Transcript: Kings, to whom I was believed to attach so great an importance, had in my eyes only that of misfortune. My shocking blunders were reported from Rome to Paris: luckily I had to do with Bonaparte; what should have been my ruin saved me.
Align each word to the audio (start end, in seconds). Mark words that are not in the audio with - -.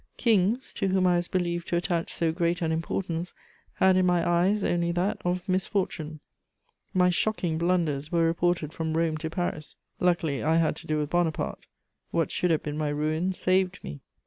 Kings, 0.17 0.73
to 0.73 0.87
whom 0.87 1.05
I 1.05 1.17
was 1.17 1.27
believed 1.27 1.67
to 1.67 1.75
attach 1.75 2.11
so 2.11 2.31
great 2.31 2.63
an 2.63 2.71
importance, 2.71 3.35
had 3.75 3.95
in 3.95 4.07
my 4.07 4.27
eyes 4.27 4.63
only 4.63 4.91
that 4.93 5.21
of 5.23 5.47
misfortune. 5.47 6.21
My 6.91 7.11
shocking 7.11 7.59
blunders 7.59 8.11
were 8.11 8.25
reported 8.25 8.73
from 8.73 8.97
Rome 8.97 9.17
to 9.17 9.29
Paris: 9.29 9.75
luckily 9.99 10.41
I 10.41 10.55
had 10.55 10.75
to 10.77 10.87
do 10.87 10.97
with 10.97 11.11
Bonaparte; 11.11 11.67
what 12.09 12.31
should 12.31 12.49
have 12.49 12.63
been 12.63 12.79
my 12.79 12.89
ruin 12.89 13.31
saved 13.33 13.79
me. 13.83 14.01